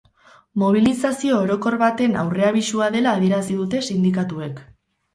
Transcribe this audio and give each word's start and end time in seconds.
Mobilizazio 0.63 1.35
orokor 1.41 1.77
baten 1.83 2.19
aurreabisua 2.23 2.91
dela 2.99 3.15
adierazi 3.19 3.63
dute 3.63 3.87
sindikatuek. 3.93 4.69